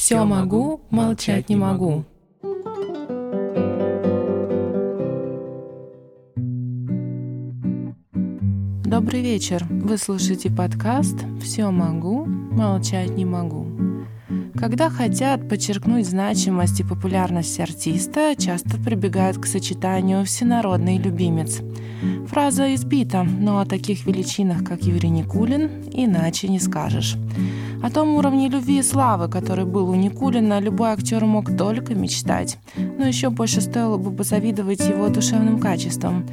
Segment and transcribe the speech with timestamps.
[0.00, 2.06] Все могу, молчать не могу.
[8.82, 9.66] Добрый вечер.
[9.68, 13.89] Вы слушаете подкаст «Все могу, молчать не могу».
[14.60, 21.60] Когда хотят подчеркнуть значимость и популярность артиста, часто прибегают к сочетанию «всенародный любимец».
[22.28, 27.16] Фраза избита, но о таких величинах, как Юрий Никулин, иначе не скажешь.
[27.82, 32.58] О том уровне любви и славы, который был у Никулина, любой актер мог только мечтать.
[32.76, 36.26] Но еще больше стоило бы позавидовать его душевным качествам,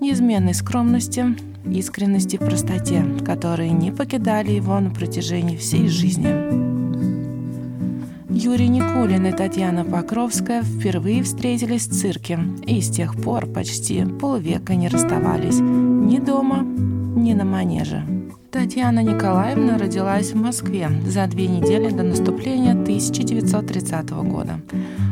[0.00, 6.73] неизменной скромности, искренности и простоте, которые не покидали его на протяжении всей жизни.
[8.44, 14.74] Юрий Никулин и Татьяна Покровская впервые встретились в цирке и с тех пор почти полвека
[14.74, 18.04] не расставались ни дома, ни на манеже.
[18.50, 24.60] Татьяна Николаевна родилась в Москве за две недели до наступления 1930 года.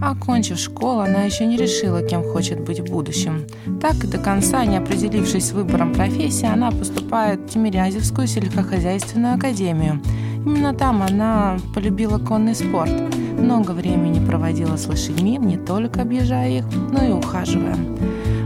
[0.00, 3.48] Окончив школу, она еще не решила, кем хочет быть в будущем.
[3.82, 10.00] Так и до конца, не определившись с выбором профессии, она поступает в Тимирязевскую сельскохозяйственную академию–
[10.46, 12.92] Именно там она полюбила конный спорт.
[13.36, 17.76] Много времени проводила с лошадьми, не только объезжая их, но и ухаживая.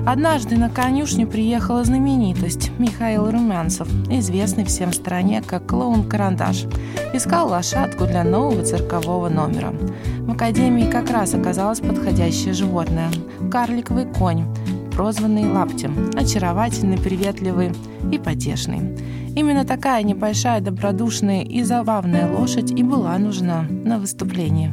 [0.07, 6.65] Однажды на конюшню приехала знаменитость Михаил Румянцев, известный всем стране как клоун-карандаш.
[7.13, 9.75] Искал лошадку для нового циркового номера.
[10.21, 13.11] В академии как раз оказалось подходящее животное–
[13.53, 14.47] карликовый конь,
[14.91, 17.73] прозванный Лаптем, очаровательный, приветливый
[18.13, 18.99] и потешный.
[19.37, 24.73] Именно такая небольшая, добродушная и забавная лошадь и была нужна на выступлении.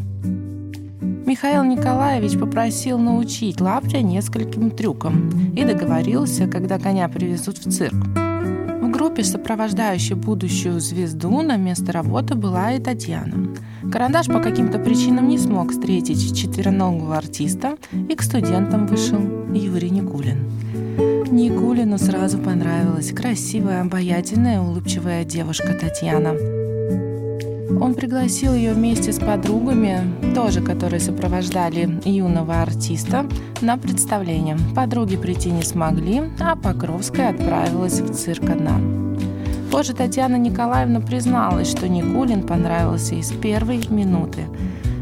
[1.28, 7.94] Михаил Николаевич попросил научить Лаптя нескольким трюкам и договорился, когда коня привезут в цирк.
[7.94, 13.54] В группе, сопровождающей будущую звезду, на место работы была и Татьяна.
[13.98, 19.20] Карандаш по каким-то причинам не смог встретить четвероногого артиста, и к студентам вышел
[19.52, 20.48] Юрий Никулин.
[21.32, 26.34] Никулину сразу понравилась красивая, обаятельная, улыбчивая девушка Татьяна.
[27.84, 30.02] Он пригласил ее вместе с подругами,
[30.36, 33.26] тоже которые сопровождали юного артиста,
[33.62, 34.60] на представление.
[34.76, 39.07] Подруги прийти не смогли, а Покровская отправилась в цирк одна.
[39.72, 44.46] Позже Татьяна Николаевна призналась, что Никулин понравился из первой минуты.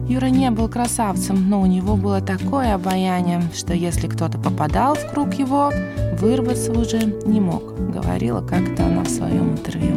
[0.08, 5.10] Юра не был красавцем, но у него было такое обаяние, что если кто-то попадал в
[5.12, 5.72] круг его,
[6.20, 9.96] вырваться уже не мог, говорила как-то она в своем интервью.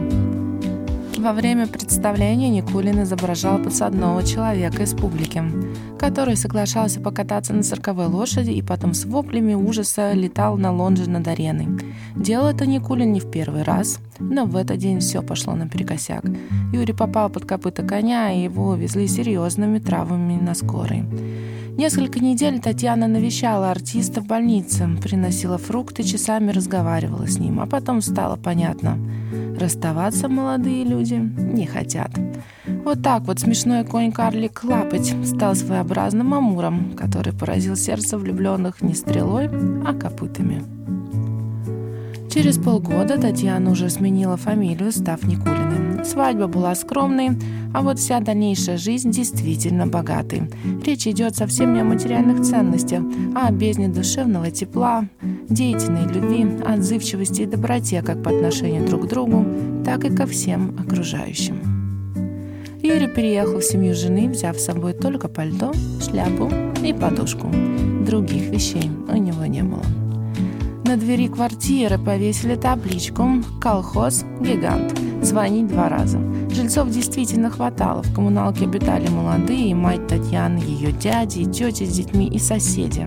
[1.19, 5.43] Во время представления Никулин изображал подсадного человека из публики,
[5.99, 11.27] который соглашался покататься на цирковой лошади и потом с воплями ужаса летал на лонже над
[11.27, 11.67] ареной.
[12.15, 16.25] Делал это Никулин не в первый раз, но в этот день все пошло наперекосяк.
[16.73, 21.05] Юрий попал под копыта коня, и его увезли серьезными травмами на скорой.
[21.79, 28.01] Несколько недель Татьяна навещала артиста в больнице, приносила фрукты, часами разговаривала с ним, а потом
[28.01, 28.99] стало понятно.
[29.57, 32.11] Расставаться молодые люди не хотят.
[32.85, 39.47] Вот так вот смешной конь-карлик Лапоть стал своеобразным амуром, который поразил сердце влюбленных не стрелой,
[39.87, 40.65] а копытами.
[42.31, 46.05] Через полгода Татьяна уже сменила фамилию, став Никулиной.
[46.05, 47.31] Свадьба была скромной,
[47.73, 50.43] а вот вся дальнейшая жизнь действительно богатой.
[50.85, 53.03] Речь идет совсем не о материальных ценностях,
[53.35, 55.09] а о бездне душевного тепла,
[55.49, 59.45] деятельной любви, отзывчивости и доброте как по отношению друг к другу,
[59.85, 61.59] так и ко всем окружающим.
[62.83, 66.51] Юрий переехал в семью жены, взяв с собой только пальто, шляпу
[66.85, 67.49] и подушку.
[68.07, 69.83] Других вещей у него не было.
[70.89, 74.99] На двери квартиры повесили табличку «Колхоз Гигант».
[75.21, 76.19] Звонить два раза.
[76.51, 78.03] Жильцов действительно хватало.
[78.03, 83.07] В коммуналке обитали молодые, мать Татьяны, ее дяди, тети с детьми и соседи.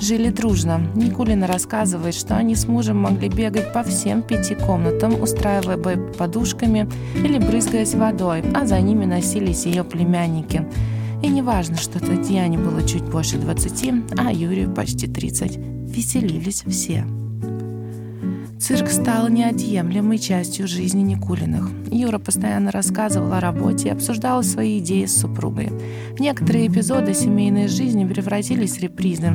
[0.00, 0.80] Жили дружно.
[0.94, 6.88] Никулина рассказывает, что они с мужем могли бегать по всем пяти комнатам, устраивая бой подушками
[7.16, 10.64] или брызгаясь водой, а за ними носились ее племянники.
[11.22, 17.04] И не важно, что Татьяне было чуть больше 20, а Юрию почти 30 веселились все.
[18.58, 21.70] Цирк стал неотъемлемой частью жизни Никулиных.
[21.90, 25.70] Юра постоянно рассказывал о работе и обсуждал свои идеи с супругой.
[26.18, 29.30] Некоторые эпизоды семейной жизни превратились в репризы.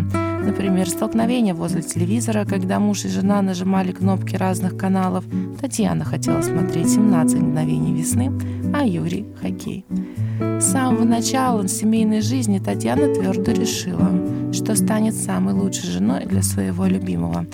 [0.46, 5.24] Например, столкновение возле телевизора, когда муж и жена нажимали кнопки разных каналов.
[5.60, 8.32] Татьяна хотела смотреть «17 мгновений весны»,
[8.74, 9.86] а Юрий— хоккей.
[10.40, 14.10] С самого начала семейной жизни Татьяна твердо решила,
[14.54, 17.46] что станет самой лучшей женой для своего любимого.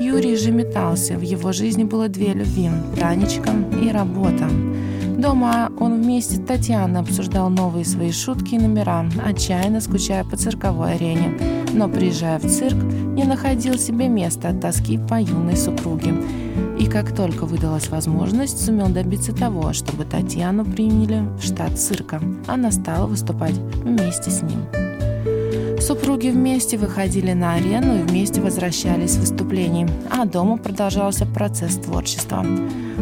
[0.00, 3.50] Юрий же метался, в его жизни было две любви– Танечка
[3.82, 4.48] и работа.
[5.18, 10.94] Дома он вместе с Татьяной обсуждал новые свои шутки и номера, отчаянно скучая по цирковой
[10.94, 11.38] арене.
[11.72, 16.14] Но, приезжая в цирк, не находил себе места от тоски по юной супруге.
[16.78, 22.20] И как только выдалась возможность, сумел добиться того, чтобы Татьяну приняли в штат цирка.
[22.46, 24.85] Она стала выступать вместе с ним.
[25.86, 32.44] Супруги вместе выходили на арену и вместе возвращались с выступлений, а дома продолжался процесс творчества.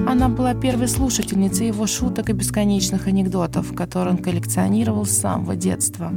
[0.06, 6.12] Она была первой слушательницей его шуток и бесконечных анекдотов, которые он коллекционировал с самого детства.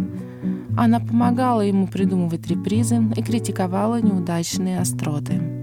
[0.75, 5.56] Она помогала ему придумывать репризы и критиковала неудачные остроты.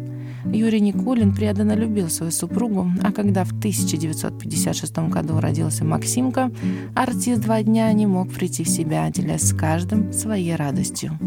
[0.55, 6.53] Юрий Никулин преданно любил свою супругу, а когда в 1956 году родился Максимка,
[6.95, 11.19] артист два дня не мог прийти в себя, делясь с каждым своей радостью.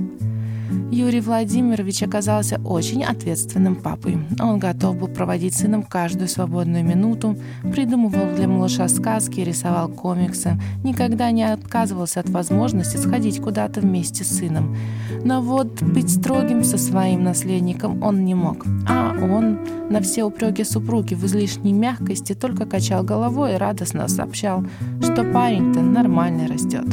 [0.92, 4.18] Юрий Владимирович оказался очень ответственным папой.
[4.39, 7.38] Он готов был проводить сыном каждую свободную минуту,
[7.74, 14.38] придумывал для малыша сказки, рисовал комиксы, никогда не отказывался от возможности сходить куда-то вместе с
[14.38, 14.78] сыном.
[15.25, 18.66] Но вот быть строгим со своим наследником он не мог.
[18.88, 24.63] А он на все упреки супруги в излишней мягкости только качал головой и радостно сообщал,
[25.01, 26.86] что парень-то нормально растет.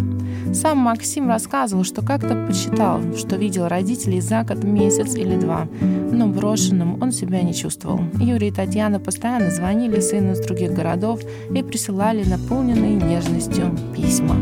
[0.53, 5.69] Сам Максим рассказывал, что как-то почитал, что видел родителей за год месяц или два,
[6.13, 8.01] но брошенным он себя не чувствовал.
[8.21, 11.21] Юрий и Татьяна постоянно звонили сыну из других городов
[11.55, 14.37] и присылали наполненные нежностью письма.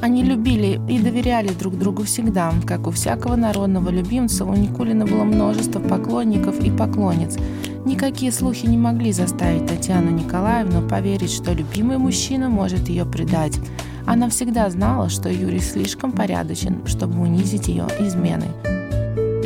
[0.00, 2.52] Они любили и доверяли друг другу всегда.
[2.66, 7.36] Как у всякого народного любимца, у Никулина было множество поклонников и поклонниц.
[7.84, 13.58] Никакие слухи не могли заставить Татьяну Николаевну поверить, что любимый мужчина может ее предать.
[14.06, 18.50] Она всегда знала, что Юрий слишком порядочен, чтобы унизить ее изменой.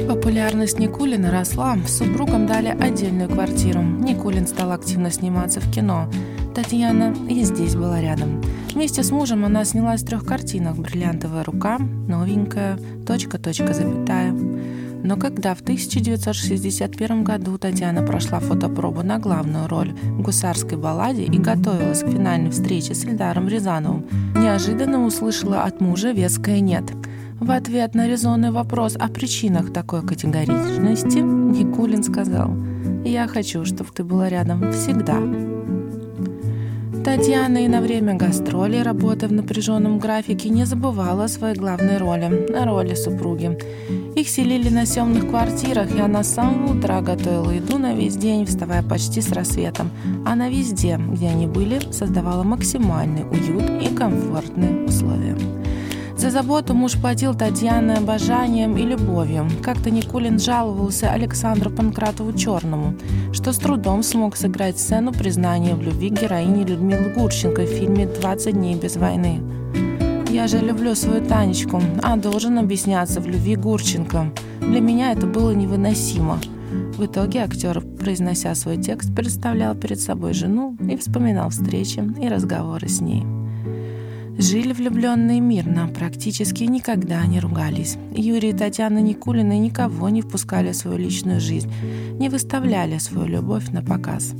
[0.07, 3.81] Популярность Никулина росла, супругам дали отдельную квартиру.
[3.81, 6.11] Никулин стал активно сниматься в кино.
[6.55, 8.43] Татьяна и здесь была рядом.
[8.75, 14.35] Вместе с мужем она снялась в трех картинах «Бриллиантовая рука», «Новенькая», «Точка, точка, запятая».
[15.02, 21.38] Но когда в 1961 году Татьяна прошла фотопробу на главную роль в гусарской балладе и
[21.38, 24.06] готовилась к финальной встрече с Эльдаром Рязановым,
[24.37, 26.85] неожиданно услышала от мужа веское «нет».
[27.41, 32.55] В ответ на резонный вопрос о причинах такой категоричности Никулин сказал
[33.02, 35.60] «Я хочу, чтобы ты была рядом всегда».
[37.05, 42.47] Татьяна и на время гастролей, работая в напряженном графике, не забывала о своей главной роли–
[42.64, 43.56] роли супруги.
[44.14, 48.44] Их селили на съемных квартирах, и она с самого утра готовила еду на весь день,
[48.44, 49.91] вставая почти с рассветом.
[50.26, 55.37] Она везде, где они были, создавала максимальный уют и комфортные условия.
[56.21, 59.49] За заботу муж платил Татьяне обожанием и любовью.
[59.63, 62.95] Как-то Никулин жаловался Александру Панкратову Черному,
[63.33, 68.53] что с трудом смог сыграть сцену признания в любви героини Людмилы Гурченко в фильме «20
[68.53, 69.41] дней без войны».
[70.29, 74.31] Я же люблю свою Танечку, а должен объясняться в любви Гурченко.
[74.61, 76.39] Для меня это было невыносимо.
[76.99, 82.91] В итоге актер, произнося свой текст, представлял перед собой жену и вспоминал встречи и разговоры
[82.91, 83.25] с ней.
[84.41, 87.99] Жили влюбленные мирно, практически никогда не ругались.
[88.11, 91.71] Юрий и Татьяна Никулины никого не впускали в свою личную жизнь,
[92.19, 94.33] не выставляли свою любовь на показ.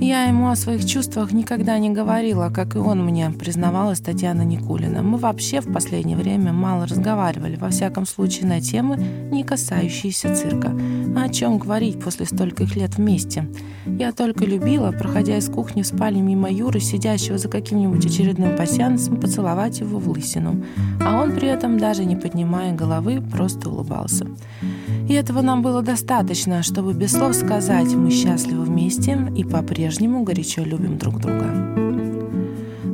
[0.00, 5.04] Я ему о своих чувствах никогда не говорила, как и он мне, признавалась Татьяна Никулина.
[5.04, 8.96] Мы вообще в последнее время мало разговаривали, во всяком случае на темы,
[9.30, 10.74] не касающиеся цирка.
[11.16, 13.48] А о чем говорить после стольких лет вместе?
[13.86, 19.20] Я только любила, проходя из кухни в спальню мимо Юры, сидящего за каким-нибудь очередным пасьянцем,
[19.20, 20.64] поцеловать его в лысину.
[21.00, 24.26] А он при этом, даже не поднимая головы, просто улыбался.
[25.08, 30.62] И этого нам было достаточно, чтобы без слов сказать «мы счастливы вместе и по-прежнему горячо
[30.62, 31.74] любим друг друга».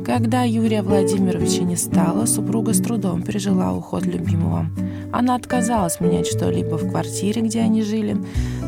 [0.05, 4.65] Когда Юрия Владимировича не стало, супруга с трудом пережила уход любимого.
[5.13, 8.17] Она отказалась менять что-либо в квартире, где они жили,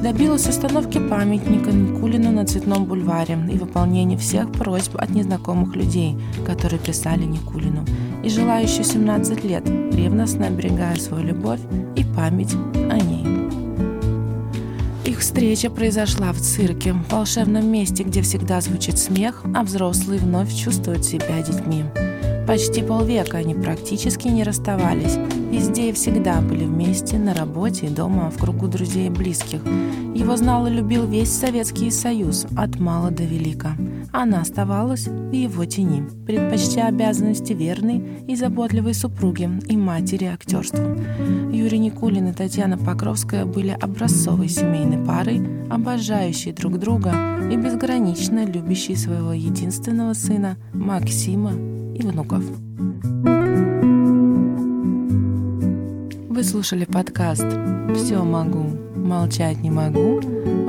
[0.01, 6.79] добилась установки памятника Никулину на Цветном бульваре и выполнения всех просьб от незнакомых людей, которые
[6.79, 7.83] писали Никулину,
[8.23, 11.59] и жила еще 17 лет, ревностно оберегая свою любовь
[11.95, 12.55] и память
[12.89, 13.32] о ней.
[15.23, 21.05] Встреча произошла в цирке, в волшебном месте, где всегда звучит смех, а взрослые вновь чувствуют
[21.05, 21.85] себя детьми.
[22.45, 25.17] Почти полвека они практически не расставались.
[25.53, 29.61] Везде и всегда были вместе, на работе и дома, в кругу друзей и близких.
[30.15, 33.77] Его знал и любил весь Советский Союз, от мала до велика.
[34.11, 40.97] она оставалась в его тени, предпочтя обязанности верной и заботливой супруги и матери актерству.
[41.51, 47.13] Юрий Никулин и Татьяна Покровская были образцовой семейной парой, обожающей друг друга
[47.51, 51.51] и безгранично любящей своего единственного сына Максима
[51.93, 52.43] и внуков.
[56.43, 57.45] Слушали подкаст
[57.95, 60.19] «Все могу, молчать не могу».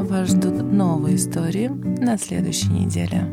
[0.04, 3.25] Вас ждут новые истории на следующей неделе.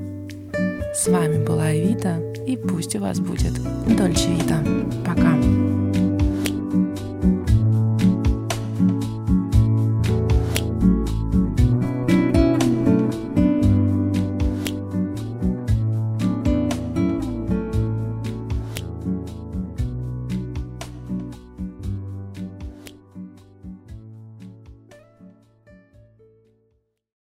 [0.95, 2.17] С вами была Эвита,
[2.47, 3.53] и пусть у вас будет
[3.95, 4.57] Дольче Вита.
[5.05, 5.35] Пока.